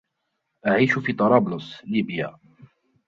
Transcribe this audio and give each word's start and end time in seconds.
أعيش 0.67 0.99
في 0.99 1.13
طرابلس، 1.13 1.83
ليبيا. 1.85 2.37